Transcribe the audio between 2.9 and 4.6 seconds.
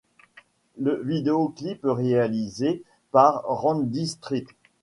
par Randee St.